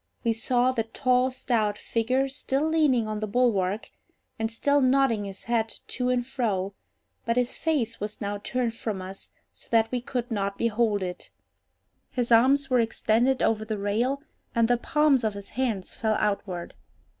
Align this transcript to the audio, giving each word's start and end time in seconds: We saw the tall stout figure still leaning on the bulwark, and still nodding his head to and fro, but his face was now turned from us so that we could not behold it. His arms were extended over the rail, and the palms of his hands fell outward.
We 0.23 0.33
saw 0.33 0.71
the 0.71 0.81
tall 0.85 1.29
stout 1.29 1.77
figure 1.77 2.27
still 2.27 2.67
leaning 2.67 3.07
on 3.07 3.19
the 3.19 3.27
bulwark, 3.27 3.91
and 4.39 4.51
still 4.51 4.81
nodding 4.81 5.25
his 5.25 5.43
head 5.43 5.71
to 5.89 6.09
and 6.09 6.25
fro, 6.25 6.73
but 7.23 7.37
his 7.37 7.55
face 7.55 7.99
was 7.99 8.19
now 8.19 8.39
turned 8.39 8.73
from 8.73 8.99
us 8.99 9.29
so 9.51 9.67
that 9.69 9.91
we 9.91 10.01
could 10.01 10.31
not 10.31 10.57
behold 10.57 11.03
it. 11.03 11.29
His 12.09 12.31
arms 12.31 12.67
were 12.67 12.79
extended 12.79 13.43
over 13.43 13.63
the 13.63 13.77
rail, 13.77 14.23
and 14.55 14.67
the 14.67 14.77
palms 14.77 15.23
of 15.23 15.35
his 15.35 15.49
hands 15.49 15.93
fell 15.93 16.15
outward. 16.15 16.73